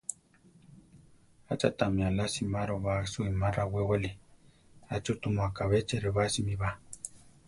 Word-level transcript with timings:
¿Acha 1.53 1.69
tami 1.79 2.01
alá 2.09 2.25
simároba 2.35 2.93
suíma 3.13 3.47
rawéwali? 3.57 4.11
¿acha 4.95 5.13
tumu 5.21 5.41
akabé 5.47 5.77
cheʼrebásimi 5.87 6.55
ba? 6.61 6.69